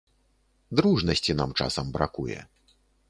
[0.79, 2.39] Дружнасці нам часам бракуе.